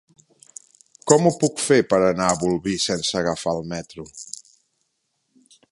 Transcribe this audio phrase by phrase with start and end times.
[1.11, 4.09] Com ho puc fer per anar a Bolvir sense agafar el metro?